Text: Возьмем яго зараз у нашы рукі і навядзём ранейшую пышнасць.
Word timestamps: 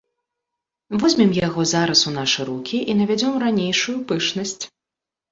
Возьмем 1.01 1.31
яго 1.47 1.65
зараз 1.71 1.99
у 2.11 2.13
нашы 2.15 2.45
рукі 2.49 2.79
і 2.93 2.95
навядзём 3.01 3.35
ранейшую 3.43 3.95
пышнасць. 4.13 4.57